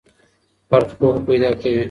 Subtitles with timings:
[0.69, 1.79] فرد پوهه پیدا کوي.